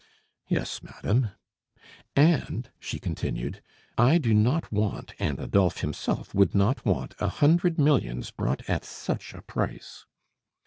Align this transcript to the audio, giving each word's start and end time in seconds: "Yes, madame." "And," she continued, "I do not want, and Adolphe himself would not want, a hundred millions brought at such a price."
"Yes, 0.47 0.81
madame." 0.81 1.29
"And," 2.15 2.71
she 2.79 2.97
continued, 2.97 3.61
"I 3.99 4.17
do 4.17 4.33
not 4.33 4.71
want, 4.71 5.13
and 5.19 5.37
Adolphe 5.37 5.81
himself 5.81 6.33
would 6.33 6.55
not 6.55 6.83
want, 6.83 7.13
a 7.19 7.27
hundred 7.29 7.77
millions 7.77 8.31
brought 8.31 8.67
at 8.67 8.83
such 8.83 9.35
a 9.35 9.43
price." 9.43 10.07